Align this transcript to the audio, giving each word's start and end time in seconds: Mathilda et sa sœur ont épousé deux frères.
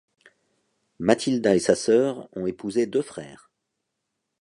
Mathilda 0.97 1.55
et 1.55 1.59
sa 1.59 1.75
sœur 1.75 2.27
ont 2.35 2.47
épousé 2.47 2.87
deux 2.87 3.03
frères. 3.03 3.51